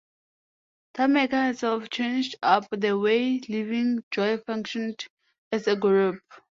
Tameka 0.95 1.45
herself 1.49 1.87
changed 1.91 2.35
up 2.41 2.65
the 2.71 2.97
way 2.97 3.39
Livin' 3.47 4.03
Joy 4.09 4.39
functioned 4.39 5.05
as 5.51 5.67
a 5.67 5.75
group. 5.75 6.23